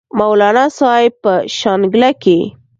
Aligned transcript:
مولانا 0.19 0.65
صاحب 0.77 1.13
پۀ 1.23 1.33
شانګله 1.57 2.09
کښې 2.21 2.39